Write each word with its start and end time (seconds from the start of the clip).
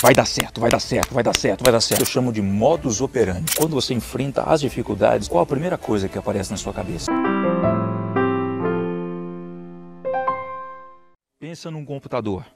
Vai 0.00 0.14
dar 0.14 0.26
certo, 0.26 0.60
vai 0.60 0.70
dar 0.70 0.78
certo, 0.78 1.12
vai 1.12 1.24
dar 1.24 1.36
certo, 1.36 1.64
vai 1.64 1.72
dar 1.72 1.80
certo. 1.80 2.02
Eu 2.02 2.06
chamo 2.06 2.32
de 2.32 2.40
modus 2.40 3.00
operandi. 3.00 3.56
Quando 3.56 3.74
você 3.74 3.94
enfrenta 3.94 4.44
as 4.44 4.60
dificuldades, 4.60 5.26
qual 5.26 5.42
a 5.42 5.46
primeira 5.46 5.76
coisa 5.76 6.08
que 6.08 6.16
aparece 6.16 6.52
na 6.52 6.56
sua 6.56 6.72
cabeça? 6.72 7.10
Pensa 11.40 11.68
num 11.68 11.84
computador. 11.84 12.46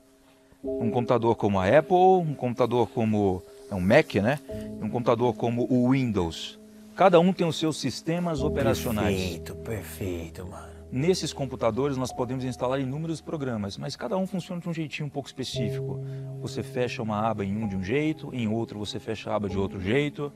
Um 0.62 0.88
computador 0.92 1.34
como 1.34 1.58
a 1.58 1.66
Apple, 1.66 1.96
um 1.96 2.34
computador 2.34 2.88
como 2.88 3.42
é 3.68 3.74
um 3.74 3.80
Mac, 3.80 4.14
né? 4.14 4.38
Um 4.80 4.88
computador 4.88 5.34
como 5.34 5.66
o 5.68 5.90
Windows. 5.90 6.60
Cada 6.94 7.18
um 7.18 7.32
tem 7.32 7.44
os 7.44 7.58
seus 7.58 7.76
sistemas 7.80 8.40
operacionais. 8.40 9.16
Perfeito, 9.16 9.54
perfeito, 9.56 10.46
mano. 10.46 10.81
Nesses 10.92 11.32
computadores 11.32 11.96
nós 11.96 12.12
podemos 12.12 12.44
instalar 12.44 12.78
inúmeros 12.78 13.18
programas, 13.22 13.78
mas 13.78 13.96
cada 13.96 14.14
um 14.18 14.26
funciona 14.26 14.60
de 14.60 14.68
um 14.68 14.74
jeitinho 14.74 15.06
um 15.06 15.10
pouco 15.10 15.26
específico. 15.26 15.98
Você 16.38 16.62
fecha 16.62 17.02
uma 17.02 17.18
aba 17.30 17.46
em 17.46 17.56
um 17.56 17.66
de 17.66 17.74
um 17.74 17.82
jeito, 17.82 18.28
em 18.34 18.46
outro 18.46 18.78
você 18.78 19.00
fecha 19.00 19.30
a 19.30 19.36
aba 19.36 19.48
de 19.48 19.56
outro 19.56 19.80
jeito. 19.80 20.30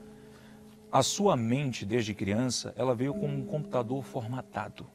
A 0.90 1.02
sua 1.02 1.36
mente, 1.36 1.84
desde 1.84 2.14
criança, 2.14 2.72
ela 2.74 2.94
veio 2.94 3.12
com 3.12 3.26
um 3.26 3.44
computador 3.44 4.02
formatado. 4.02 4.86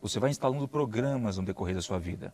Você 0.00 0.20
vai 0.20 0.30
instalando 0.30 0.68
programas 0.68 1.38
no 1.38 1.44
decorrer 1.44 1.74
da 1.74 1.82
sua 1.82 1.98
vida. 1.98 2.32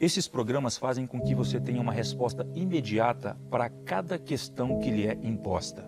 Esses 0.00 0.26
programas 0.26 0.78
fazem 0.78 1.06
com 1.06 1.20
que 1.20 1.34
você 1.34 1.60
tenha 1.60 1.82
uma 1.82 1.92
resposta 1.92 2.48
imediata 2.54 3.38
para 3.50 3.68
cada 3.68 4.18
questão 4.18 4.78
que 4.78 4.90
lhe 4.90 5.06
é 5.06 5.18
imposta, 5.22 5.82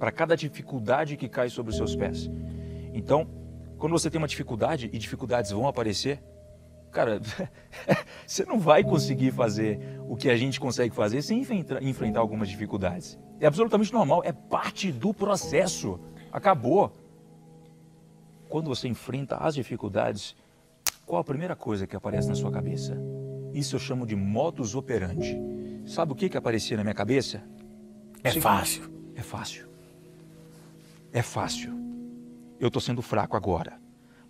para 0.00 0.10
cada 0.10 0.36
dificuldade 0.36 1.16
que 1.16 1.28
cai 1.28 1.48
sobre 1.48 1.70
os 1.70 1.76
seus 1.76 1.94
pés. 1.94 2.28
Então, 2.92 3.39
quando 3.80 3.92
você 3.92 4.10
tem 4.10 4.18
uma 4.18 4.28
dificuldade, 4.28 4.90
e 4.92 4.98
dificuldades 4.98 5.50
vão 5.50 5.66
aparecer, 5.66 6.22
cara, 6.92 7.18
você 8.26 8.44
não 8.44 8.60
vai 8.60 8.84
conseguir 8.84 9.32
fazer 9.32 9.98
o 10.06 10.14
que 10.14 10.28
a 10.28 10.36
gente 10.36 10.60
consegue 10.60 10.94
fazer 10.94 11.22
sem 11.22 11.40
enfrentar 11.40 12.20
algumas 12.20 12.48
dificuldades. 12.48 13.18
É 13.40 13.46
absolutamente 13.46 13.90
normal, 13.90 14.22
é 14.22 14.32
parte 14.32 14.92
do 14.92 15.14
processo. 15.14 15.98
Acabou. 16.30 16.92
Quando 18.50 18.68
você 18.68 18.86
enfrenta 18.86 19.36
as 19.36 19.54
dificuldades, 19.54 20.36
qual 21.06 21.22
a 21.22 21.24
primeira 21.24 21.56
coisa 21.56 21.86
que 21.86 21.96
aparece 21.96 22.28
na 22.28 22.34
sua 22.34 22.52
cabeça? 22.52 22.98
Isso 23.54 23.76
eu 23.76 23.80
chamo 23.80 24.06
de 24.06 24.14
modus 24.14 24.74
operandi. 24.74 25.40
Sabe 25.86 26.12
o 26.12 26.14
que, 26.14 26.28
que 26.28 26.36
aparecia 26.36 26.76
na 26.76 26.84
minha 26.84 26.94
cabeça? 26.94 27.42
É 28.22 28.30
fácil. 28.32 28.92
É 29.14 29.22
fácil. 29.22 29.68
É 31.12 31.22
fácil 31.22 31.79
eu 32.60 32.68
estou 32.68 32.80
sendo 32.80 33.02
fraco 33.02 33.36
agora. 33.36 33.72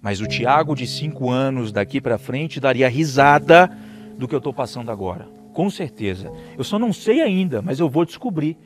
Mas 0.00 0.20
o 0.20 0.26
Tiago 0.26 0.74
de 0.74 0.86
cinco 0.86 1.30
anos 1.30 1.72
daqui 1.72 2.00
para 2.00 2.16
frente 2.16 2.60
daria 2.60 2.88
risada 2.88 3.70
do 4.16 4.26
que 4.26 4.34
eu 4.34 4.38
estou 4.38 4.54
passando 4.54 4.90
agora. 4.90 5.28
Com 5.52 5.68
certeza. 5.68 6.32
Eu 6.56 6.64
só 6.64 6.78
não 6.78 6.92
sei 6.92 7.20
ainda, 7.20 7.60
mas 7.60 7.80
eu 7.80 7.88
vou 7.88 8.04
descobrir. 8.04 8.56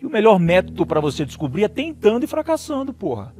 E 0.00 0.04
o 0.04 0.10
melhor 0.10 0.38
método 0.38 0.84
para 0.84 1.00
você 1.00 1.24
descobrir 1.24 1.64
é 1.64 1.68
tentando 1.68 2.24
e 2.24 2.26
fracassando, 2.26 2.92
porra. 2.92 3.32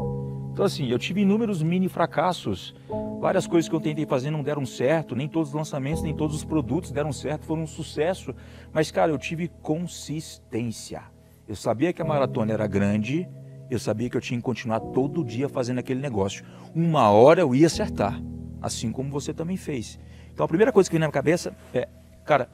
Então, 0.53 0.65
assim, 0.65 0.87
eu 0.89 0.99
tive 0.99 1.23
inúmeros 1.23 1.63
mini 1.63 1.89
fracassos. 1.89 2.75
Várias 3.21 3.47
coisas 3.47 3.69
que 3.69 3.75
eu 3.75 3.81
tentei 3.81 4.07
fazer 4.07 4.31
não 4.31 4.43
deram 4.43 4.65
certo. 4.65 5.17
Nem 5.17 5.27
todos 5.27 5.49
os 5.49 5.55
lançamentos, 5.55 6.03
nem 6.03 6.15
todos 6.15 6.37
os 6.37 6.45
produtos 6.45 6.93
deram 6.93 7.13
certo, 7.13 7.45
foram 7.45 7.63
um 7.63 7.67
sucesso. 7.67 8.35
Mas, 8.73 8.91
cara, 8.91 9.11
eu 9.11 9.19
tive 9.19 9.49
consistência. 9.61 11.03
Eu 11.49 11.57
sabia 11.57 11.93
que 11.93 12.01
a 12.01 12.05
maratona 12.05 12.53
era 12.53 12.67
grande, 12.67 13.29
eu 13.71 13.79
sabia 13.79 14.09
que 14.11 14.17
eu 14.17 14.21
tinha 14.21 14.39
que 14.39 14.45
continuar 14.45 14.81
todo 14.81 15.25
dia 15.25 15.49
fazendo 15.49 15.79
aquele 15.79 16.01
negócio. 16.01 16.45
Uma 16.75 17.11
hora 17.11 17.41
eu 17.41 17.55
ia 17.55 17.67
acertar, 17.67 18.21
assim 18.61 18.93
como 18.93 19.11
você 19.11 19.33
também 19.33 19.57
fez. 19.57 19.99
Então 20.33 20.45
a 20.45 20.49
primeira 20.49 20.73
coisa 20.73 20.89
que 20.89 20.95
vem 20.95 21.01
na 21.01 21.07
minha 21.07 21.13
cabeça 21.13 21.55
é, 21.73 21.89
cara, 22.25 22.49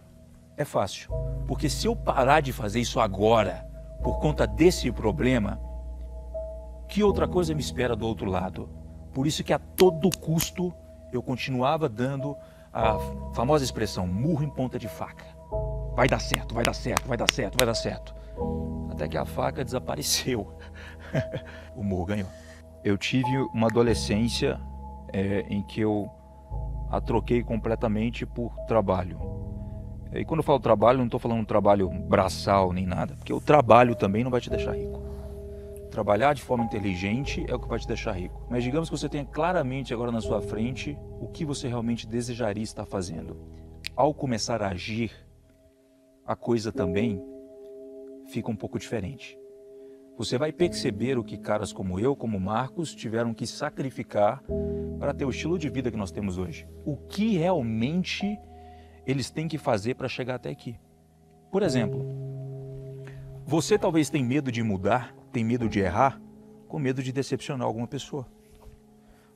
é 0.56 0.64
fácil. 0.64 1.10
Porque 1.46 1.68
se 1.68 1.86
eu 1.86 1.96
parar 1.96 2.40
de 2.40 2.52
fazer 2.52 2.80
isso 2.80 3.00
agora, 3.00 3.66
por 4.02 4.18
conta 4.18 4.46
desse 4.46 4.90
problema, 4.92 5.60
que 6.88 7.02
outra 7.02 7.28
coisa 7.28 7.54
me 7.54 7.60
espera 7.60 7.94
do 7.94 8.06
outro 8.06 8.30
lado? 8.30 8.68
Por 9.12 9.26
isso 9.26 9.44
que 9.44 9.52
a 9.52 9.58
todo 9.58 10.10
custo 10.18 10.72
eu 11.12 11.22
continuava 11.22 11.88
dando 11.88 12.36
a 12.72 12.98
famosa 13.34 13.64
expressão 13.64 14.06
murro 14.06 14.44
em 14.44 14.50
ponta 14.50 14.78
de 14.78 14.88
faca. 14.88 15.24
Vai 15.94 16.08
dar 16.08 16.20
certo, 16.20 16.54
vai 16.54 16.64
dar 16.64 16.74
certo, 16.74 17.08
vai 17.08 17.16
dar 17.16 17.30
certo, 17.30 17.56
vai 17.58 17.66
dar 17.66 17.74
certo. 17.74 18.14
Até 18.90 19.08
que 19.08 19.16
a 19.16 19.24
faca 19.24 19.64
desapareceu. 19.64 20.52
o 21.74 21.80
humor 21.80 22.06
ganhou. 22.06 22.28
Eu 22.84 22.96
tive 22.96 23.36
uma 23.52 23.66
adolescência 23.66 24.60
é, 25.12 25.40
em 25.48 25.62
que 25.62 25.80
eu 25.80 26.10
a 26.90 27.00
troquei 27.00 27.42
completamente 27.42 28.24
por 28.24 28.54
trabalho. 28.66 29.20
E 30.12 30.24
quando 30.24 30.40
eu 30.40 30.44
falo 30.44 30.58
trabalho, 30.58 30.98
não 30.98 31.04
estou 31.04 31.20
falando 31.20 31.40
um 31.40 31.44
trabalho 31.44 31.88
braçal 31.90 32.72
nem 32.72 32.86
nada, 32.86 33.14
porque 33.16 33.32
o 33.32 33.40
trabalho 33.40 33.94
também 33.94 34.24
não 34.24 34.30
vai 34.30 34.40
te 34.40 34.48
deixar 34.48 34.74
rico. 34.74 35.02
Trabalhar 35.90 36.34
de 36.34 36.40
forma 36.40 36.64
inteligente 36.64 37.44
é 37.46 37.54
o 37.54 37.58
que 37.58 37.68
vai 37.68 37.78
te 37.78 37.86
deixar 37.86 38.12
rico. 38.12 38.46
Mas 38.48 38.64
digamos 38.64 38.88
que 38.88 38.96
você 38.96 39.08
tenha 39.08 39.24
claramente 39.24 39.92
agora 39.92 40.10
na 40.10 40.20
sua 40.20 40.40
frente 40.40 40.96
o 41.20 41.28
que 41.28 41.44
você 41.44 41.68
realmente 41.68 42.06
desejaria 42.06 42.62
estar 42.62 42.86
fazendo. 42.86 43.36
Ao 43.94 44.14
começar 44.14 44.62
a 44.62 44.68
agir, 44.68 45.10
a 46.26 46.36
coisa 46.36 46.72
também 46.72 47.22
fica 48.30 48.50
um 48.50 48.56
pouco 48.56 48.78
diferente 48.78 49.36
você 50.18 50.36
vai 50.36 50.50
perceber 50.50 51.16
o 51.16 51.22
que 51.22 51.38
caras 51.38 51.72
como 51.72 52.00
eu, 52.00 52.16
como 52.16 52.40
Marcos, 52.40 52.92
tiveram 52.92 53.32
que 53.32 53.46
sacrificar 53.46 54.42
para 54.98 55.14
ter 55.14 55.24
o 55.24 55.30
estilo 55.30 55.56
de 55.56 55.68
vida 55.68 55.92
que 55.92 55.96
nós 55.96 56.10
temos 56.10 56.38
hoje. 56.38 56.66
O 56.84 56.96
que 56.96 57.36
realmente 57.36 58.36
eles 59.06 59.30
têm 59.30 59.46
que 59.46 59.56
fazer 59.56 59.94
para 59.94 60.08
chegar 60.08 60.34
até 60.34 60.50
aqui. 60.50 60.76
Por 61.52 61.62
exemplo, 61.62 62.04
você 63.46 63.78
talvez 63.78 64.10
tem 64.10 64.24
medo 64.24 64.50
de 64.50 64.60
mudar, 64.60 65.14
tem 65.32 65.44
medo 65.44 65.68
de 65.68 65.78
errar, 65.78 66.20
com 66.66 66.80
medo 66.80 67.00
de 67.00 67.12
decepcionar 67.12 67.64
alguma 67.64 67.86
pessoa. 67.86 68.26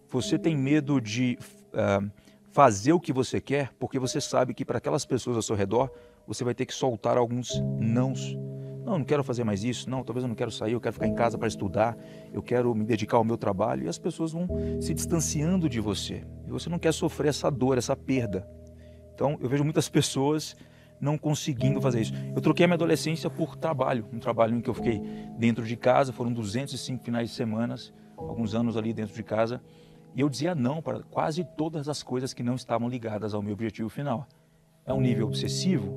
Você 0.09 0.37
tem 0.37 0.57
medo 0.57 1.01
de 1.01 1.39
uh, 1.69 2.11
fazer 2.51 2.93
o 2.93 3.01
que 3.01 3.13
você 3.13 3.41
quer, 3.41 3.73
porque 3.79 4.01
você 4.01 4.21
sabe 4.21 4.53
que 4.53 4.65
para 4.65 4.79
aquelas 4.79 5.07
pessoas 5.07 5.37
ao 5.37 5.43
seu 5.43 5.55
redor 5.55 5.93
você 6.27 6.43
vai 6.43 6.55
ter 6.55 6.67
que 6.67 6.75
soltar 6.75 7.17
alguns 7.17 7.63
nãos 7.79 8.37
não, 8.93 8.99
não 8.99 9.05
quero 9.05 9.25
fazer 9.25 9.45
mais 9.45 9.65
isso. 9.65 9.89
Não, 9.89 10.05
talvez 10.05 10.23
eu 10.23 10.29
não 10.29 10.35
quero 10.35 10.51
sair, 10.51 10.73
eu 10.73 10.81
quero 10.81 10.93
ficar 10.93 11.07
em 11.07 11.15
casa 11.15 11.39
para 11.39 11.49
estudar, 11.49 11.97
eu 12.33 12.43
quero 12.43 12.75
me 12.75 12.85
dedicar 12.85 13.17
ao 13.17 13.25
meu 13.25 13.37
trabalho. 13.37 13.85
E 13.85 13.89
as 13.89 13.99
pessoas 13.99 14.33
vão 14.33 14.47
se 14.81 14.95
distanciando 14.95 15.69
de 15.69 15.81
você. 15.81 16.25
E 16.47 16.51
você 16.51 16.69
não 16.69 16.79
quer 16.79 16.93
sofrer 16.93 17.29
essa 17.29 17.51
dor, 17.51 17.79
essa 17.79 17.97
perda. 17.97 18.47
Então, 19.15 19.39
eu 19.41 19.49
vejo 19.49 19.65
muitas 19.65 19.89
pessoas 19.89 20.57
não 21.01 21.19
conseguindo 21.19 21.81
fazer 21.81 22.01
isso. 22.01 22.13
Eu 22.35 22.41
troquei 22.41 22.65
a 22.65 22.69
minha 22.69 22.77
adolescência 22.77 23.29
por 23.29 23.57
trabalho, 23.57 24.07
um 24.13 24.19
trabalho 24.21 24.57
em 24.57 24.61
que 24.61 24.71
eu 24.71 24.75
fiquei 24.75 25.03
dentro 25.37 25.65
de 25.67 25.77
casa, 25.77 26.13
foram 26.13 26.33
205 26.33 27.03
finais 27.03 27.31
de 27.31 27.35
semana, 27.35 27.75
alguns 28.17 28.55
anos 28.55 28.77
ali 28.77 28.93
dentro 28.93 29.13
de 29.13 29.23
casa, 29.23 29.61
e 30.15 30.21
eu 30.21 30.29
dizia 30.29 30.55
não 30.55 30.81
para 30.81 31.03
quase 31.03 31.45
todas 31.57 31.89
as 31.89 32.03
coisas 32.03 32.33
que 32.33 32.43
não 32.43 32.55
estavam 32.55 32.89
ligadas 32.89 33.35
ao 33.35 33.43
meu 33.43 33.55
objetivo 33.55 33.89
final. 33.89 34.29
É 34.87 34.93
um 34.93 35.01
nível 35.01 35.27
obsessivo? 35.27 35.93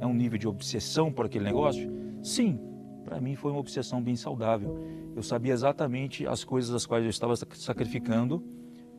É 0.00 0.06
um 0.06 0.14
nível 0.14 0.38
de 0.38 0.48
obsessão 0.48 1.12
por 1.12 1.26
aquele 1.26 1.44
negócio? 1.44 2.07
Sim, 2.22 2.58
para 3.04 3.20
mim 3.20 3.34
foi 3.34 3.50
uma 3.50 3.60
obsessão 3.60 4.02
bem 4.02 4.16
saudável. 4.16 4.78
Eu 5.14 5.22
sabia 5.22 5.52
exatamente 5.52 6.26
as 6.26 6.44
coisas 6.44 6.70
das 6.70 6.86
quais 6.86 7.04
eu 7.04 7.10
estava 7.10 7.34
sacrificando 7.36 8.44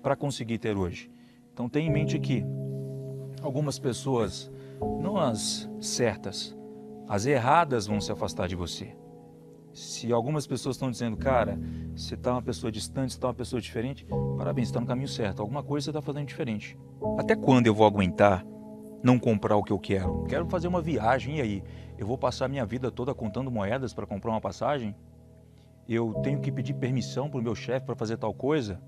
para 0.02 0.16
conseguir 0.16 0.58
ter 0.58 0.76
hoje. 0.76 1.12
Então 1.54 1.70
tenha 1.70 1.88
em 1.88 1.92
mente 1.92 2.18
que 2.20 2.44
algumas 3.42 3.78
pessoas, 3.78 4.52
não 5.02 5.18
as 5.18 5.70
certas, 5.80 6.58
as 7.08 7.26
erradas 7.26 7.88
vão 7.88 8.00
se 8.00 8.12
afastar 8.12 8.48
de 8.48 8.56
você. 8.56 8.96
Se 9.74 10.12
algumas 10.12 10.48
pessoas 10.48 10.76
estão 10.76 10.90
dizendo, 10.90 11.16
cara, 11.16 11.60
você 11.96 12.16
está 12.16 12.32
uma 12.32 12.42
pessoa 12.42 12.72
distante, 12.72 13.12
você 13.12 13.18
está 13.18 13.28
uma 13.28 13.34
pessoa 13.34 13.62
diferente, 13.62 14.06
parabéns, 14.38 14.68
você 14.68 14.72
está 14.72 14.82
no 14.82 14.88
caminho 14.88 15.08
certo. 15.08 15.42
Alguma 15.42 15.64
coisa 15.64 15.86
você 15.86 15.90
está 15.92 16.02
fazendo 16.02 16.28
diferente. 16.28 16.78
Até 17.18 17.36
quando 17.36 17.68
eu 17.68 17.74
vou 17.74 17.86
aguentar 17.86 18.46
não 19.04 19.18
comprar 19.18 19.56
o 19.56 19.64
que 19.64 19.72
eu 19.72 19.80
quero? 19.80 20.24
Quero 20.26 20.46
fazer 20.48 20.68
uma 20.68 20.82
viagem, 20.82 21.38
e 21.38 21.42
aí? 21.42 21.64
Eu 22.00 22.08
vou 22.08 22.18
passar 22.18 22.48
minha 22.48 22.66
vida 22.66 22.90
toda 22.90 23.14
contando 23.14 23.52
moedas 23.52 23.94
para 23.94 24.06
comprar 24.06 24.32
uma 24.32 24.40
passagem? 24.40 24.96
Eu 25.86 26.14
tenho 26.24 26.40
que 26.40 26.50
pedir 26.50 26.74
permissão 26.74 27.30
para 27.30 27.42
o 27.42 27.44
meu 27.44 27.54
chefe 27.54 27.86
para 27.86 27.94
fazer 27.94 28.16
tal 28.16 28.34
coisa? 28.34 28.80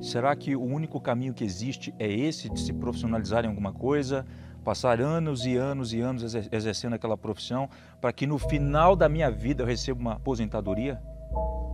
Será 0.00 0.34
que 0.34 0.56
o 0.56 0.62
único 0.62 0.98
caminho 0.98 1.34
que 1.34 1.44
existe 1.44 1.94
é 1.98 2.10
esse 2.10 2.48
de 2.48 2.58
se 2.58 2.72
profissionalizar 2.72 3.44
em 3.44 3.48
alguma 3.48 3.70
coisa? 3.70 4.24
Passar 4.64 4.98
anos 4.98 5.44
e 5.44 5.56
anos 5.56 5.92
e 5.92 6.00
anos 6.00 6.34
exercendo 6.50 6.94
aquela 6.94 7.18
profissão 7.18 7.68
para 8.00 8.14
que 8.14 8.26
no 8.26 8.38
final 8.38 8.96
da 8.96 9.10
minha 9.10 9.30
vida 9.30 9.62
eu 9.62 9.66
receba 9.66 10.00
uma 10.00 10.12
aposentadoria? 10.14 11.02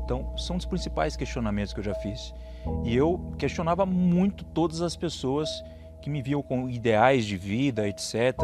Então, 0.03 0.37
são 0.37 0.57
os 0.57 0.67
principais 0.67 1.15
questionamentos 1.15 1.73
que 1.73 1.79
eu 1.79 1.85
já 1.85 1.95
fiz. 1.95 2.35
E 2.83 2.97
eu 2.97 3.33
questionava 3.39 3.87
muito 3.87 4.45
todas 4.45 4.83
as 4.83 4.97
pessoas 4.97 5.63
que 6.01 6.11
me 6.11 6.23
viam 6.23 6.43
com 6.43 6.69
ideais 6.69 7.25
de 7.25 7.37
vida, 7.37 7.89
etc, 7.89 8.35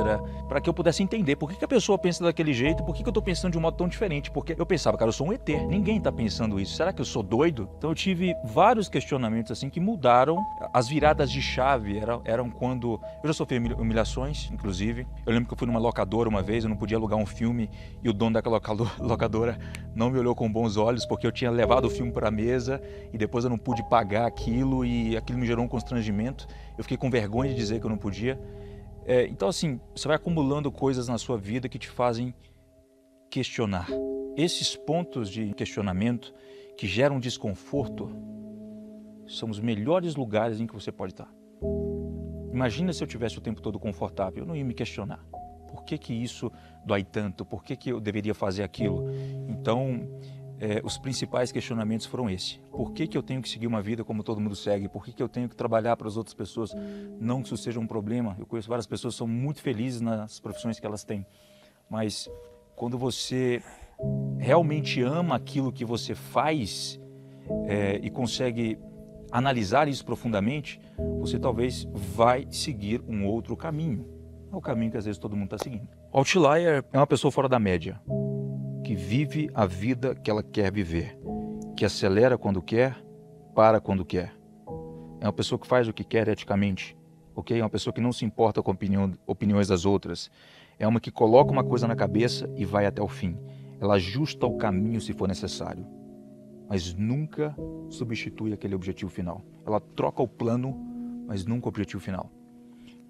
para 0.49 0.61
que 0.61 0.69
eu 0.69 0.75
pudesse 0.75 1.03
entender 1.03 1.37
por 1.37 1.51
que, 1.51 1.57
que 1.57 1.65
a 1.65 1.69
pessoa 1.69 1.99
pensa 1.99 2.23
daquele 2.23 2.53
jeito, 2.53 2.85
por 2.85 2.95
que, 2.95 3.03
que 3.03 3.09
eu 3.09 3.11
estou 3.11 3.23
pensando 3.23 3.53
de 3.53 3.59
um 3.59 3.61
modo 3.61 3.77
tão 3.77 3.89
diferente, 3.89 4.31
porque 4.31 4.55
eu 4.57 4.67
pensava, 4.67 4.97
cara, 4.97 5.09
eu 5.09 5.13
sou 5.13 5.29
um 5.29 5.33
ET, 5.33 5.49
ninguém 5.69 5.99
está 5.99 6.13
pensando 6.13 6.61
isso, 6.61 6.77
será 6.77 6.93
que 6.93 7.01
eu 7.01 7.05
sou 7.05 7.23
doido? 7.23 7.69
Então 7.79 7.91
eu 7.91 7.95
tive 7.95 8.35
vários 8.45 8.89
questionamentos 8.89 9.53
assim 9.53 9.71
que 9.71 9.81
mudaram, 9.81 10.45
as 10.73 10.89
viradas 10.89 11.31
de 11.31 11.41
chave 11.41 11.99
eram, 11.99 12.23
eram 12.25 12.51
quando 12.51 13.01
eu 13.23 13.29
já 13.29 13.33
sofri 13.33 13.57
humilhações, 13.59 14.51
inclusive, 14.53 15.07
eu 15.25 15.33
lembro 15.33 15.49
que 15.49 15.55
eu 15.55 15.59
fui 15.59 15.67
numa 15.67 15.81
locadora 15.81 16.29
uma 16.29 16.43
vez, 16.43 16.65
eu 16.65 16.71
não 16.71 16.77
podia 16.77 16.97
alugar 16.97 17.19
um 17.19 17.27
filme 17.27 17.71
e 18.03 18.09
o 18.09 18.13
dono 18.13 18.35
daquela 18.35 18.61
locadora 19.01 19.59
não 19.95 20.11
me 20.11 20.19
olhou 20.19 20.35
com 20.35 20.51
bons 20.51 20.77
olhos 20.77 21.07
porque 21.07 21.27
eu 21.27 21.33
tinha 21.33 21.51
levado 21.51 21.87
o 21.87 21.91
filme 21.91 22.13
para 22.13 22.29
a 22.29 22.31
mesa 22.31 22.83
e 23.13 23.19
depois 23.19 23.45
eu 23.45 23.51
não 23.51 23.59
pude 23.59 23.83
pagar 23.89 24.27
aquilo 24.27 24.85
e 24.85 25.17
aquilo 25.17 25.39
me 25.39 25.47
gerou 25.47 25.65
um 25.65 25.69
constrangimento, 25.69 26.47
eu 26.77 26.85
fiquei 26.85 26.97
com 26.97 27.09
vergonha 27.09 27.46
de 27.49 27.55
dizer 27.55 27.81
que 27.81 27.87
eu 27.87 27.91
não 27.91 27.99
podia. 27.99 28.41
É, 29.05 29.27
então, 29.27 29.49
assim, 29.49 29.81
você 29.95 30.09
vai 30.09 30.17
acumulando 30.17 30.71
coisas 30.71 31.09
na 31.09 31.19
sua 31.19 31.39
vida 31.39 31.69
que 31.69 31.79
te 31.79 31.89
fazem 31.89 32.35
questionar. 33.31 33.89
Esses 34.37 34.77
pontos 34.77 35.31
de 35.31 35.53
questionamento 35.55 36.33
que 36.77 36.87
geram 36.87 37.19
desconforto 37.19 38.11
são 39.27 39.49
os 39.51 39.61
melhores 39.61 40.15
lugares 40.15 40.61
em 40.61 40.67
que 40.67 40.75
você 40.75 40.93
pode 40.93 41.13
estar. 41.13 41.33
Imagina 42.53 42.93
se 42.93 43.03
eu 43.03 43.07
tivesse 43.07 43.39
o 43.39 43.41
tempo 43.41 43.61
todo 43.61 43.79
confortável, 43.79 44.43
eu 44.43 44.47
não 44.47 44.57
ia 44.57 44.65
me 44.65 44.75
questionar. 44.75 45.25
Por 45.69 45.85
que, 45.85 45.99
que 45.99 46.13
isso 46.15 46.51
dói 46.85 47.05
tanto? 47.05 47.45
Por 47.45 47.63
que, 47.63 47.77
que 47.77 47.91
eu 47.91 48.01
deveria 48.01 48.35
fazer 48.35 48.63
aquilo? 48.63 49.05
Então, 49.49 50.09
é, 50.59 50.81
os 50.83 50.97
principais 50.97 51.53
questionamentos 51.53 52.07
foram 52.07 52.31
esse. 52.31 52.59
Por 52.71 52.93
que, 52.93 53.07
que 53.07 53.17
eu 53.17 53.23
tenho 53.23 53.43
que 53.43 53.49
seguir 53.49 53.67
uma 53.67 53.83
vida 53.83 54.05
como 54.05 54.23
todo 54.23 54.41
mundo 54.41 54.57
segue? 54.57 54.89
Por 54.89 55.05
que, 55.05 55.13
que 55.13 55.23
eu 55.23 55.29
tenho 55.29 55.49
que 55.49 55.57
trabalhar 55.57 55.97
para 55.97 56.09
as 56.09 56.17
outras 56.17 56.35
pessoas? 56.35 56.75
Não 57.21 57.43
que 57.43 57.49
isso 57.49 57.57
seja 57.57 57.79
um 57.79 57.87
problema. 57.87 58.37
Eu 58.39 58.47
conheço 58.47 58.69
várias 58.69 58.87
pessoas 58.87 59.15
que 59.15 59.19
são 59.19 59.27
muito 59.27 59.61
felizes 59.61 60.01
nas 60.01 60.41
profissões 60.41 60.81
que 60.81 60.87
elas 60.87 61.05
têm. 61.05 61.27
Mas 61.91 62.29
quando 62.75 62.97
você 62.97 63.63
realmente 64.39 65.03
ama 65.03 65.37
aquilo 65.37 65.73
que 65.73 65.85
você 65.85 66.15
faz 66.15 67.01
é, 67.67 68.01
e 68.03 68.11
consegue 68.11 68.79
analisar 69.31 69.89
isso 69.89 70.05
profundamente, 70.05 70.81
você 71.19 71.39
talvez 71.39 71.87
vai 71.93 72.47
seguir 72.51 73.03
um 73.07 73.27
outro 73.27 73.57
caminho. 73.57 74.07
É 74.51 74.57
o 74.57 74.61
caminho 74.61 74.91
que 74.91 74.97
às 74.97 75.05
vezes 75.05 75.19
todo 75.19 75.37
mundo 75.37 75.55
está 75.55 75.59
seguindo. 75.59 75.89
Outlier 76.13 76.85
é 76.93 76.99
uma 76.99 77.07
pessoa 77.07 77.31
fora 77.31 77.49
da 77.49 77.59
média 77.59 78.01
que 78.87 78.95
vive 78.95 79.51
a 79.53 79.67
vida 79.67 80.15
que 80.15 80.31
ela 80.31 80.45
quer 80.45 80.71
viver, 80.71 81.19
que 81.77 81.85
acelera 81.85 82.39
quando 82.39 82.63
quer, 82.63 82.97
para 83.53 83.81
quando 83.81 84.05
quer. 84.05 84.33
É 85.21 85.27
uma 85.27 85.33
pessoa 85.33 85.59
que 85.59 85.67
faz 85.67 85.89
o 85.89 85.93
que 85.93 86.05
quer 86.05 86.29
eticamente, 86.29 86.97
ok? 87.35 87.59
É 87.59 87.65
uma 87.65 87.69
pessoa 87.69 87.93
que 87.93 88.01
não 88.01 88.13
se 88.13 88.25
importa 88.25 88.63
com 88.63 88.71
opinião, 88.71 89.13
opiniões 89.27 89.67
das 89.67 89.85
outras. 89.85 90.31
É 90.79 90.87
uma 90.87 91.01
que 91.01 91.11
coloca 91.11 91.51
uma 91.51 91.65
coisa 91.65 91.89
na 91.89 91.97
cabeça 91.97 92.49
e 92.55 92.65
vai 92.65 92.87
até 92.87 93.03
o 93.03 93.09
fim. 93.09 93.37
Ela 93.81 93.95
ajusta 93.95 94.47
o 94.47 94.57
caminho 94.57 95.01
se 95.01 95.13
for 95.13 95.27
necessário, 95.27 95.85
mas 96.69 96.95
nunca 96.95 97.57
substitui 97.89 98.53
aquele 98.53 98.77
objetivo 98.77 99.11
final. 99.11 99.43
Ela 99.67 99.81
troca 99.81 100.23
o 100.23 100.29
plano, 100.29 100.77
mas 101.27 101.45
nunca 101.45 101.67
o 101.67 101.71
objetivo 101.71 102.01
final. 102.01 102.31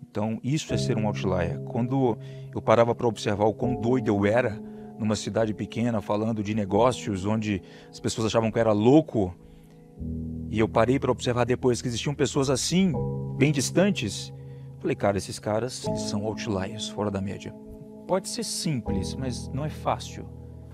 Então, 0.01 0.41
isso 0.43 0.73
é 0.73 0.79
ser 0.79 0.97
um 0.97 1.07
outlier. 1.07 1.61
Quando 1.65 2.17
eu 2.55 2.63
parava 2.63 2.95
para 2.95 3.07
observar 3.07 3.45
o 3.45 3.53
quão 3.53 3.79
doido 3.79 4.09
eu 4.09 4.25
era, 4.25 4.59
numa 4.99 5.17
cidade 5.17 5.53
pequena 5.55 6.01
falando 6.01 6.43
de 6.43 6.55
negócios 6.55 7.25
onde 7.25 7.63
as 7.91 8.01
pessoas 8.01 8.27
achavam 8.27 8.51
que 8.51 8.59
eu 8.59 8.61
era 8.61 8.73
louco. 8.73 9.35
E 10.51 10.59
eu 10.59 10.69
parei 10.69 10.99
para 10.99 11.11
observar 11.11 11.45
depois 11.45 11.83
que 11.83 11.89
existiam 11.89 12.15
pessoas 12.15 12.51
assim, 12.51 12.93
bem 13.37 13.53
distantes. 13.53 14.33
Falei, 14.79 14.95
cara, 14.95 15.19
esses 15.19 15.39
caras 15.39 15.87
são 15.97 16.25
outliers, 16.25 16.89
fora 16.89 17.11
da 17.11 17.21
média. 17.21 17.55
Pode 18.07 18.29
ser 18.29 18.45
simples, 18.45 19.15
mas 19.15 19.49
não 19.49 19.65
é 19.65 19.71
fácil. 19.71 20.29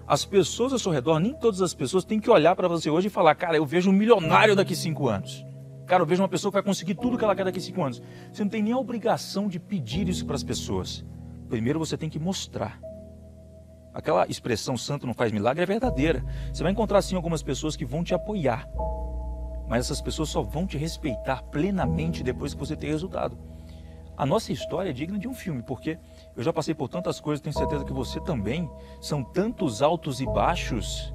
As 0.06 0.24
pessoas 0.24 0.72
ao 0.72 0.78
seu 0.78 0.92
redor, 0.92 1.18
nem 1.18 1.32
todas 1.32 1.62
as 1.62 1.72
pessoas 1.72 2.04
têm 2.04 2.20
que 2.20 2.28
olhar 2.28 2.54
para 2.54 2.68
você 2.68 2.90
hoje 2.90 3.06
e 3.06 3.10
falar, 3.10 3.34
cara, 3.34 3.56
eu 3.56 3.64
vejo 3.64 3.88
um 3.88 3.92
milionário 3.92 4.54
daqui 4.54 4.74
cinco 4.74 5.08
anos. 5.08 5.44
Cara, 5.86 6.02
eu 6.02 6.06
vejo 6.06 6.22
uma 6.22 6.28
pessoa 6.28 6.50
que 6.50 6.56
vai 6.56 6.62
conseguir 6.62 6.94
tudo 6.94 7.16
que 7.16 7.24
ela 7.24 7.34
quer 7.34 7.44
daqui 7.44 7.60
cinco 7.60 7.82
anos. 7.82 8.02
Você 8.32 8.42
não 8.42 8.50
tem 8.50 8.62
nem 8.62 8.72
a 8.72 8.78
obrigação 8.78 9.48
de 9.48 9.58
pedir 9.58 10.08
isso 10.08 10.26
para 10.26 10.36
as 10.36 10.42
pessoas. 10.42 11.04
Primeiro 11.48 11.78
você 11.78 11.96
tem 11.96 12.08
que 12.10 12.18
mostrar. 12.18 12.80
Aquela 13.94 14.26
expressão 14.26 14.76
santo 14.76 15.06
não 15.06 15.14
faz 15.14 15.30
milagre 15.30 15.62
é 15.62 15.66
verdadeira. 15.66 16.24
Você 16.52 16.62
vai 16.62 16.72
encontrar 16.72 17.02
sim 17.02 17.14
algumas 17.14 17.42
pessoas 17.42 17.76
que 17.76 17.84
vão 17.84 18.02
te 18.02 18.14
apoiar, 18.14 18.66
mas 19.68 19.84
essas 19.84 20.00
pessoas 20.00 20.30
só 20.30 20.42
vão 20.42 20.66
te 20.66 20.78
respeitar 20.78 21.42
plenamente 21.44 22.22
depois 22.22 22.54
que 22.54 22.60
você 22.60 22.74
ter 22.74 22.88
resultado. 22.88 23.36
A 24.16 24.26
nossa 24.26 24.52
história 24.52 24.90
é 24.90 24.92
digna 24.92 25.18
de 25.18 25.26
um 25.26 25.34
filme, 25.34 25.62
porque 25.62 25.98
eu 26.36 26.42
já 26.42 26.52
passei 26.52 26.74
por 26.74 26.88
tantas 26.88 27.18
coisas, 27.18 27.40
tenho 27.40 27.56
certeza 27.56 27.84
que 27.84 27.92
você 27.92 28.20
também. 28.20 28.70
São 29.00 29.24
tantos 29.24 29.82
altos 29.82 30.20
e 30.20 30.26
baixos. 30.26 31.12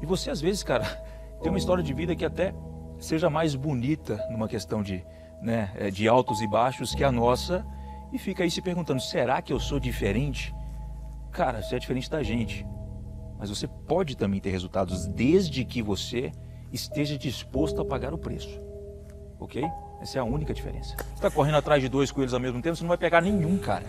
E 0.00 0.06
você, 0.06 0.30
às 0.30 0.40
vezes, 0.40 0.62
cara, 0.62 0.84
tem 1.40 1.50
uma 1.50 1.58
história 1.58 1.82
de 1.82 1.94
vida 1.94 2.14
que 2.14 2.24
até 2.24 2.54
seja 2.98 3.30
mais 3.30 3.54
bonita 3.54 4.16
numa 4.30 4.48
questão 4.48 4.82
de, 4.82 5.04
né, 5.40 5.72
é, 5.76 5.90
de 5.90 6.08
altos 6.08 6.40
e 6.40 6.46
baixos 6.46 6.94
que 6.94 7.04
a 7.04 7.10
nossa, 7.10 7.64
e 8.12 8.18
fica 8.18 8.42
aí 8.42 8.50
se 8.50 8.60
perguntando: 8.60 9.00
será 9.00 9.40
que 9.40 9.52
eu 9.52 9.60
sou 9.60 9.80
diferente? 9.80 10.54
Cara, 11.32 11.62
você 11.62 11.76
é 11.76 11.78
diferente 11.78 12.10
da 12.10 12.22
gente. 12.22 12.66
Mas 13.38 13.50
você 13.50 13.66
pode 13.66 14.16
também 14.16 14.38
ter 14.38 14.50
resultados 14.50 15.08
desde 15.08 15.64
que 15.64 15.82
você 15.82 16.30
esteja 16.70 17.18
disposto 17.18 17.80
a 17.80 17.84
pagar 17.84 18.14
o 18.14 18.18
preço. 18.18 18.60
Ok? 19.40 19.64
Essa 20.00 20.18
é 20.18 20.20
a 20.20 20.24
única 20.24 20.52
diferença. 20.54 20.94
Você 20.96 21.14
está 21.14 21.30
correndo 21.30 21.56
atrás 21.56 21.82
de 21.82 21.88
dois 21.88 22.12
coelhos 22.12 22.34
ao 22.34 22.40
mesmo 22.40 22.60
tempo, 22.62 22.76
você 22.76 22.82
não 22.82 22.88
vai 22.88 22.98
pegar 22.98 23.20
nenhum, 23.20 23.58
cara. 23.58 23.86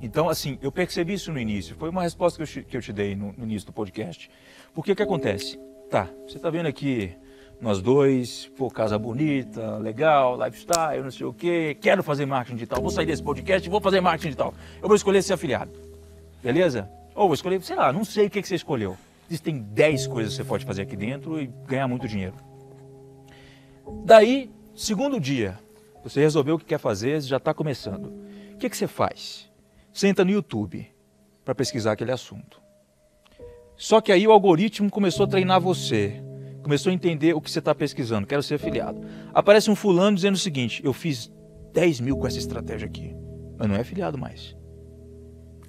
Então, 0.00 0.28
assim, 0.28 0.58
eu 0.62 0.70
percebi 0.70 1.14
isso 1.14 1.32
no 1.32 1.38
início. 1.38 1.76
Foi 1.76 1.88
uma 1.88 2.02
resposta 2.02 2.36
que 2.36 2.42
eu 2.42 2.46
te, 2.46 2.62
que 2.62 2.76
eu 2.76 2.80
te 2.82 2.92
dei 2.92 3.14
no, 3.14 3.32
no, 3.32 3.44
início 3.44 3.66
do 3.66 3.72
podcast. 3.72 4.30
Porque 4.72 4.92
o 4.92 4.96
que 4.96 5.02
acontece? 5.02 5.58
Tá, 5.90 6.08
você 6.26 6.36
está 6.36 6.50
vendo 6.50 6.66
aqui 6.66 7.14
nós 7.60 7.80
dois, 7.80 8.50
pô, 8.56 8.70
casa 8.70 8.98
bonita, 8.98 9.78
legal, 9.78 10.42
lifestyle, 10.42 11.02
não 11.02 11.10
sei 11.10 11.24
o 11.26 11.32
quê, 11.32 11.76
quero 11.80 12.02
fazer 12.02 12.26
marketing 12.26 12.56
digital, 12.56 12.82
vou 12.82 12.90
sair 12.90 13.06
desse 13.06 13.22
podcast 13.22 13.66
e 13.66 13.70
vou 13.70 13.80
fazer 13.80 14.00
marketing 14.00 14.28
digital. 14.28 14.54
Eu 14.82 14.88
vou 14.88 14.96
escolher 14.96 15.22
ser 15.22 15.34
afiliado. 15.34 15.93
Beleza? 16.44 16.90
Ou 17.14 17.26
vou 17.26 17.34
escolher, 17.34 17.62
sei 17.62 17.74
lá, 17.74 17.90
não 17.90 18.04
sei 18.04 18.26
o 18.26 18.30
que, 18.30 18.42
que 18.42 18.46
você 18.46 18.54
escolheu. 18.54 18.98
Existem 19.26 19.58
10 19.58 20.06
coisas 20.08 20.34
que 20.34 20.36
você 20.36 20.44
pode 20.44 20.66
fazer 20.66 20.82
aqui 20.82 20.94
dentro 20.94 21.40
e 21.40 21.46
ganhar 21.66 21.88
muito 21.88 22.06
dinheiro. 22.06 22.34
Daí, 24.04 24.50
segundo 24.74 25.18
dia, 25.18 25.58
você 26.02 26.20
resolveu 26.20 26.56
o 26.56 26.58
que 26.58 26.66
quer 26.66 26.78
fazer, 26.78 27.18
já 27.22 27.38
está 27.38 27.54
começando. 27.54 28.12
O 28.52 28.58
que, 28.58 28.68
que 28.68 28.76
você 28.76 28.86
faz? 28.86 29.50
Senta 29.90 30.22
no 30.22 30.32
YouTube 30.32 30.86
para 31.46 31.54
pesquisar 31.54 31.92
aquele 31.92 32.12
assunto. 32.12 32.60
Só 33.74 34.02
que 34.02 34.12
aí 34.12 34.26
o 34.26 34.32
algoritmo 34.32 34.90
começou 34.90 35.24
a 35.24 35.28
treinar 35.28 35.62
você, 35.62 36.22
começou 36.62 36.90
a 36.90 36.94
entender 36.94 37.34
o 37.34 37.40
que 37.40 37.50
você 37.50 37.58
está 37.58 37.74
pesquisando, 37.74 38.26
quero 38.26 38.42
ser 38.42 38.56
afiliado. 38.56 39.00
Aparece 39.32 39.70
um 39.70 39.74
fulano 39.74 40.14
dizendo 40.14 40.34
o 40.34 40.38
seguinte: 40.38 40.82
eu 40.84 40.92
fiz 40.92 41.32
10 41.72 42.00
mil 42.00 42.18
com 42.18 42.26
essa 42.26 42.38
estratégia 42.38 42.86
aqui, 42.86 43.16
mas 43.58 43.66
não 43.66 43.76
é 43.76 43.80
afiliado 43.80 44.18
mais. 44.18 44.54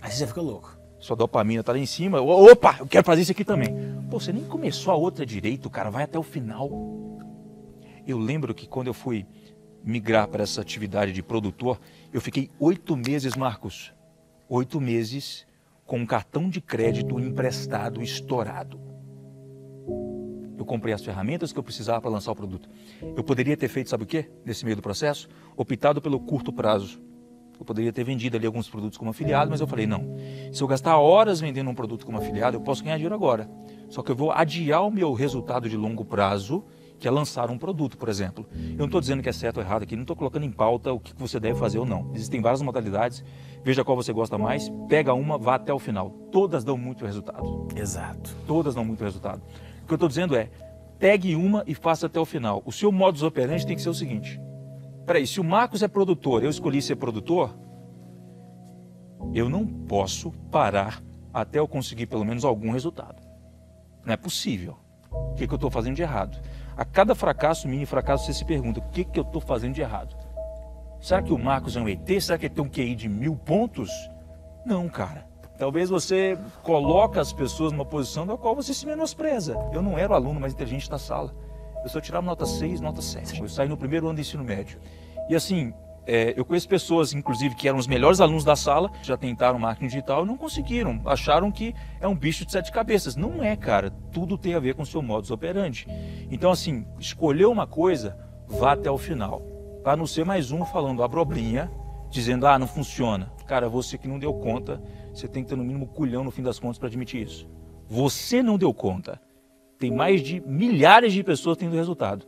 Aí 0.01 0.11
você 0.11 0.27
fica 0.27 0.41
louco. 0.41 0.77
Sua 0.99 1.15
dopamina 1.15 1.63
tá 1.63 1.71
lá 1.71 1.77
em 1.77 1.85
cima. 1.85 2.21
Opa, 2.21 2.77
eu 2.79 2.87
quero 2.87 3.05
fazer 3.05 3.21
isso 3.21 3.31
aqui 3.31 3.45
também. 3.45 3.69
Pô, 4.09 4.19
você 4.19 4.31
nem 4.33 4.43
começou 4.43 4.91
a 4.93 4.95
outra 4.95 5.25
direito, 5.25 5.69
cara. 5.69 5.89
Vai 5.89 6.03
até 6.03 6.17
o 6.17 6.23
final. 6.23 6.69
Eu 8.07 8.17
lembro 8.17 8.53
que 8.53 8.67
quando 8.67 8.87
eu 8.87 8.93
fui 8.93 9.25
migrar 9.83 10.27
para 10.27 10.43
essa 10.43 10.61
atividade 10.61 11.11
de 11.11 11.21
produtor, 11.21 11.79
eu 12.11 12.19
fiquei 12.19 12.49
oito 12.59 12.95
meses, 12.95 13.35
Marcos. 13.35 13.93
Oito 14.49 14.79
meses 14.81 15.45
com 15.85 15.99
um 15.99 16.05
cartão 16.05 16.49
de 16.49 16.59
crédito 16.59 17.19
emprestado 17.19 18.01
estourado. 18.01 18.79
Eu 20.57 20.65
comprei 20.65 20.93
as 20.93 21.03
ferramentas 21.03 21.53
que 21.53 21.59
eu 21.59 21.63
precisava 21.63 22.01
para 22.01 22.09
lançar 22.09 22.31
o 22.31 22.35
produto. 22.35 22.67
Eu 23.15 23.23
poderia 23.23 23.55
ter 23.55 23.67
feito, 23.67 23.91
sabe 23.91 24.03
o 24.03 24.07
quê? 24.07 24.31
Nesse 24.43 24.65
meio 24.65 24.75
do 24.75 24.81
processo? 24.81 25.29
Optado 25.55 26.01
pelo 26.01 26.19
curto 26.19 26.51
prazo 26.51 26.99
eu 27.61 27.65
poderia 27.65 27.91
ter 27.91 28.03
vendido 28.03 28.37
ali 28.37 28.45
alguns 28.45 28.69
produtos 28.69 28.97
como 28.97 29.09
afiliado, 29.11 29.49
mas 29.49 29.61
eu 29.61 29.67
falei, 29.67 29.85
não. 29.85 30.15
Se 30.51 30.61
eu 30.61 30.67
gastar 30.67 30.97
horas 30.97 31.39
vendendo 31.39 31.69
um 31.69 31.75
produto 31.75 32.05
como 32.05 32.17
afiliado, 32.17 32.57
eu 32.57 32.61
posso 32.61 32.83
ganhar 32.83 32.95
dinheiro 32.95 33.15
agora. 33.15 33.49
Só 33.89 34.01
que 34.01 34.11
eu 34.11 34.15
vou 34.15 34.31
adiar 34.31 34.85
o 34.85 34.91
meu 34.91 35.13
resultado 35.13 35.69
de 35.69 35.77
longo 35.77 36.03
prazo, 36.03 36.63
que 36.99 37.07
é 37.07 37.11
lançar 37.11 37.49
um 37.49 37.57
produto, 37.57 37.97
por 37.97 38.09
exemplo. 38.09 38.45
Eu 38.53 38.77
não 38.77 38.85
estou 38.85 39.01
dizendo 39.01 39.21
que 39.21 39.29
é 39.29 39.31
certo 39.31 39.57
ou 39.57 39.63
errado 39.63 39.83
aqui, 39.83 39.95
não 39.95 40.03
estou 40.03 40.15
colocando 40.15 40.45
em 40.45 40.51
pauta 40.51 40.93
o 40.93 40.99
que 40.99 41.13
você 41.15 41.39
deve 41.39 41.59
fazer 41.59 41.79
ou 41.79 41.85
não. 41.85 42.11
Existem 42.13 42.41
várias 42.41 42.61
modalidades, 42.61 43.23
veja 43.63 43.83
qual 43.83 43.95
você 43.95 44.13
gosta 44.13 44.37
mais, 44.37 44.71
pega 44.87 45.13
uma, 45.13 45.37
vá 45.37 45.55
até 45.55 45.73
o 45.73 45.79
final. 45.79 46.09
Todas 46.31 46.63
dão 46.63 46.77
muito 46.77 47.05
resultado. 47.05 47.67
Exato. 47.75 48.35
Todas 48.47 48.75
dão 48.75 48.85
muito 48.85 49.03
resultado. 49.03 49.41
O 49.83 49.87
que 49.87 49.93
eu 49.93 49.95
estou 49.95 50.09
dizendo 50.09 50.35
é, 50.35 50.49
pegue 50.97 51.35
uma 51.35 51.63
e 51.67 51.75
faça 51.75 52.07
até 52.07 52.19
o 52.19 52.25
final. 52.25 52.61
O 52.65 52.71
seu 52.71 52.91
modus 52.91 53.23
operandi 53.23 53.65
tem 53.65 53.75
que 53.75 53.81
ser 53.81 53.89
o 53.89 53.93
seguinte, 53.93 54.39
Peraí, 55.05 55.27
se 55.27 55.39
o 55.39 55.43
Marcos 55.43 55.83
é 55.83 55.87
produtor, 55.87 56.43
eu 56.43 56.49
escolhi 56.49 56.81
ser 56.81 56.95
produtor, 56.95 57.55
eu 59.33 59.49
não 59.49 59.65
posso 59.65 60.31
parar 60.51 61.01
até 61.33 61.59
eu 61.59 61.67
conseguir 61.67 62.07
pelo 62.07 62.25
menos 62.25 62.43
algum 62.43 62.71
resultado. 62.71 63.21
Não 64.03 64.13
é 64.13 64.17
possível. 64.17 64.77
O 65.11 65.33
que, 65.35 65.47
que 65.47 65.53
eu 65.53 65.57
estou 65.57 65.69
fazendo 65.69 65.95
de 65.95 66.01
errado? 66.01 66.39
A 66.75 66.83
cada 66.83 67.13
fracasso, 67.13 67.67
mini 67.67 67.85
fracasso, 67.85 68.25
você 68.25 68.33
se 68.33 68.45
pergunta: 68.45 68.79
o 68.79 68.89
que, 68.89 69.03
que 69.03 69.19
eu 69.19 69.23
estou 69.23 69.41
fazendo 69.41 69.73
de 69.73 69.81
errado? 69.81 70.15
Será 70.99 71.21
que 71.21 71.31
o 71.31 71.37
Marcos 71.37 71.77
é 71.77 71.81
um 71.81 71.87
ET? 71.87 72.09
Será 72.21 72.37
que 72.37 72.47
ele 72.47 72.55
tem 72.55 72.63
um 72.63 72.69
QI 72.69 72.95
de 72.95 73.07
mil 73.07 73.35
pontos? 73.35 73.89
Não, 74.65 74.89
cara. 74.89 75.27
Talvez 75.57 75.89
você 75.89 76.37
coloque 76.63 77.19
as 77.19 77.31
pessoas 77.31 77.71
numa 77.71 77.85
posição 77.85 78.25
da 78.25 78.35
qual 78.35 78.55
você 78.55 78.73
se 78.73 78.85
menospreza. 78.85 79.55
Eu 79.71 79.81
não 79.81 79.97
era 79.97 80.11
o 80.11 80.15
aluno 80.15 80.39
mais 80.39 80.53
inteligente 80.53 80.89
da 80.89 80.97
sala. 80.97 81.33
Eu 81.85 81.89
só 81.89 82.01
tirava 82.01 82.25
nota 82.25 82.47
6, 82.47 82.81
nota 82.81 82.99
7. 82.99 83.39
Eu 83.39 83.47
saí 83.47 83.69
no 83.69 83.77
primeiro 83.77 84.07
ano 84.07 84.15
do 84.15 84.21
ensino 84.21 84.43
médio. 84.43 84.79
E 85.29 85.35
assim, 85.35 85.71
é, 86.07 86.33
eu 86.35 86.43
conheço 86.43 86.67
pessoas, 86.67 87.13
inclusive, 87.13 87.53
que 87.53 87.67
eram 87.67 87.77
os 87.77 87.85
melhores 87.85 88.19
alunos 88.19 88.43
da 88.43 88.55
sala, 88.55 88.89
já 89.03 89.15
tentaram 89.15 89.59
marketing 89.59 89.89
digital 89.89 90.23
e 90.23 90.27
não 90.27 90.35
conseguiram. 90.35 90.99
Acharam 91.05 91.51
que 91.51 91.75
é 92.01 92.07
um 92.07 92.15
bicho 92.15 92.43
de 92.43 92.51
sete 92.51 92.71
cabeças. 92.71 93.15
Não 93.15 93.43
é, 93.43 93.55
cara. 93.55 93.91
Tudo 94.11 94.35
tem 94.35 94.55
a 94.55 94.59
ver 94.59 94.73
com 94.73 94.81
o 94.81 94.85
seu 94.85 94.99
modus 94.99 95.29
operandi. 95.29 95.85
Então, 96.31 96.49
assim, 96.49 96.87
escolher 96.99 97.45
uma 97.45 97.67
coisa, 97.67 98.17
vá 98.47 98.71
até 98.71 98.89
o 98.89 98.97
final. 98.97 99.43
Para 99.83 99.95
não 99.95 100.07
ser 100.07 100.25
mais 100.25 100.51
um 100.51 100.65
falando 100.65 101.03
abobrinha, 101.03 101.71
dizendo, 102.09 102.47
ah, 102.47 102.57
não 102.57 102.65
funciona. 102.65 103.31
Cara, 103.45 103.69
você 103.69 103.95
que 103.95 104.07
não 104.07 104.17
deu 104.17 104.33
conta, 104.33 104.81
você 105.13 105.27
tem 105.27 105.43
que 105.43 105.49
ter 105.49 105.55
no 105.55 105.63
mínimo 105.63 105.85
culhão 105.85 106.23
no 106.23 106.31
fim 106.31 106.41
das 106.41 106.57
contas 106.57 106.79
para 106.79 106.87
admitir 106.87 107.21
isso. 107.21 107.47
Você 107.87 108.41
não 108.41 108.57
deu 108.57 108.73
conta. 108.73 109.21
Tem 109.77 109.91
mais 109.91 110.21
de 110.21 110.41
milhares 110.41 111.13
de 111.13 111.23
pessoas 111.23 111.57
tendo 111.57 111.75
resultado. 111.75 112.25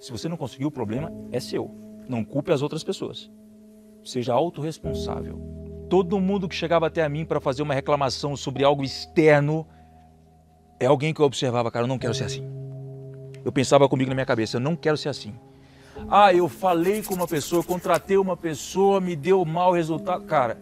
Se 0.00 0.10
você 0.10 0.28
não 0.28 0.36
conseguiu, 0.36 0.68
o 0.68 0.72
problema 0.72 1.12
é 1.30 1.40
seu. 1.40 1.70
Não 2.08 2.24
culpe 2.24 2.52
as 2.52 2.62
outras 2.62 2.82
pessoas. 2.82 3.30
Seja 4.04 4.32
autorresponsável. 4.32 5.40
Todo 5.88 6.20
mundo 6.20 6.48
que 6.48 6.54
chegava 6.54 6.86
até 6.86 7.02
a 7.02 7.08
mim 7.08 7.24
para 7.24 7.40
fazer 7.40 7.62
uma 7.62 7.74
reclamação 7.74 8.36
sobre 8.36 8.64
algo 8.64 8.84
externo 8.84 9.66
é 10.80 10.86
alguém 10.86 11.12
que 11.12 11.20
eu 11.20 11.26
observava, 11.26 11.70
cara, 11.70 11.84
eu 11.84 11.88
não 11.88 11.98
quero 11.98 12.14
ser 12.14 12.24
assim. 12.24 12.44
Eu 13.44 13.50
pensava 13.50 13.88
comigo 13.88 14.08
na 14.08 14.14
minha 14.14 14.26
cabeça, 14.26 14.56
eu 14.56 14.60
não 14.60 14.76
quero 14.76 14.96
ser 14.96 15.08
assim. 15.08 15.34
Ah, 16.08 16.32
eu 16.32 16.48
falei 16.48 17.02
com 17.02 17.14
uma 17.14 17.26
pessoa, 17.26 17.64
contratei 17.64 18.16
uma 18.16 18.36
pessoa, 18.36 19.00
me 19.00 19.16
deu 19.16 19.44
mau 19.44 19.72
resultado. 19.72 20.24
Cara, 20.24 20.58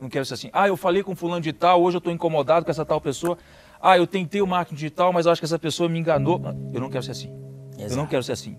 não 0.00 0.08
quero 0.08 0.24
ser 0.24 0.34
assim. 0.34 0.50
Ah, 0.52 0.68
eu 0.68 0.76
falei 0.76 1.02
com 1.02 1.14
fulano 1.14 1.42
de 1.42 1.52
tal, 1.52 1.82
hoje 1.82 1.96
eu 1.96 1.98
estou 1.98 2.12
incomodado 2.12 2.64
com 2.64 2.70
essa 2.70 2.84
tal 2.84 3.00
pessoa. 3.00 3.36
Ah, 3.80 3.96
eu 3.96 4.06
tentei 4.06 4.42
o 4.42 4.46
marketing 4.46 4.74
digital, 4.74 5.12
mas 5.12 5.26
eu 5.26 5.32
acho 5.32 5.40
que 5.40 5.44
essa 5.44 5.58
pessoa 5.58 5.88
me 5.88 5.98
enganou. 5.98 6.40
Eu 6.72 6.80
não 6.80 6.90
quero 6.90 7.04
ser 7.04 7.12
assim. 7.12 7.32
Exato. 7.76 7.92
Eu 7.92 7.96
não 7.96 8.06
quero 8.06 8.22
ser 8.22 8.32
assim. 8.32 8.56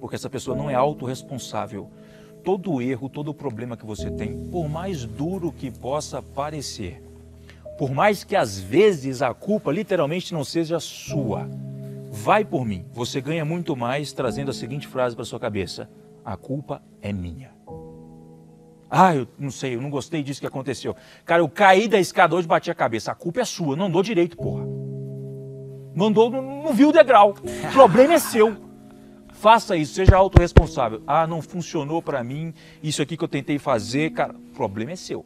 Porque 0.00 0.16
essa 0.16 0.28
pessoa 0.28 0.56
não 0.56 0.68
é 0.68 0.74
autorresponsável. 0.74 1.88
Todo 2.44 2.80
erro, 2.80 3.08
todo 3.08 3.34
problema 3.34 3.76
que 3.76 3.86
você 3.86 4.10
tem, 4.10 4.48
por 4.50 4.68
mais 4.68 5.04
duro 5.04 5.52
que 5.52 5.70
possa 5.70 6.22
parecer, 6.22 7.02
por 7.78 7.90
mais 7.90 8.24
que 8.24 8.36
às 8.36 8.58
vezes 8.58 9.20
a 9.20 9.34
culpa 9.34 9.72
literalmente 9.72 10.32
não 10.32 10.44
seja 10.44 10.78
sua, 10.80 11.48
vai 12.10 12.44
por 12.44 12.64
mim. 12.64 12.84
Você 12.92 13.20
ganha 13.20 13.44
muito 13.44 13.76
mais 13.76 14.12
trazendo 14.12 14.50
a 14.50 14.54
seguinte 14.54 14.86
frase 14.86 15.14
para 15.14 15.24
sua 15.24 15.40
cabeça: 15.40 15.88
a 16.24 16.36
culpa 16.36 16.82
é 17.02 17.12
minha. 17.12 17.55
Ah, 18.90 19.14
eu 19.14 19.26
não 19.38 19.50
sei, 19.50 19.74
eu 19.74 19.82
não 19.82 19.90
gostei 19.90 20.22
disso 20.22 20.40
que 20.40 20.46
aconteceu. 20.46 20.94
Cara, 21.24 21.42
eu 21.42 21.48
caí 21.48 21.88
da 21.88 21.98
escada 21.98 22.34
hoje 22.34 22.46
e 22.46 22.48
bati 22.48 22.70
a 22.70 22.74
cabeça. 22.74 23.10
A 23.10 23.14
culpa 23.14 23.40
é 23.40 23.44
sua, 23.44 23.76
não 23.76 23.86
andou 23.86 24.02
direito, 24.02 24.36
porra. 24.36 24.64
Não 25.94 26.10
não, 26.10 26.30
não 26.30 26.72
viu 26.72 26.90
o 26.90 26.92
degrau. 26.92 27.34
O 27.42 27.72
problema 27.72 28.14
é 28.14 28.18
seu. 28.18 28.56
Faça 29.32 29.76
isso, 29.76 29.94
seja 29.94 30.16
autorresponsável. 30.16 31.02
Ah, 31.06 31.26
não 31.26 31.42
funcionou 31.42 32.00
para 32.00 32.22
mim, 32.22 32.54
isso 32.82 33.02
aqui 33.02 33.16
que 33.16 33.24
eu 33.24 33.28
tentei 33.28 33.58
fazer, 33.58 34.10
cara, 34.10 34.34
o 34.34 34.54
problema 34.54 34.92
é 34.92 34.96
seu. 34.96 35.24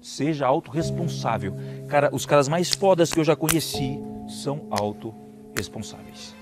Seja 0.00 0.46
autorresponsável. 0.46 1.54
Cara, 1.88 2.08
os 2.12 2.24
caras 2.24 2.48
mais 2.48 2.70
fodas 2.70 3.12
que 3.12 3.18
eu 3.18 3.24
já 3.24 3.34
conheci 3.34 3.98
são 4.28 4.66
autorresponsáveis. 4.70 6.34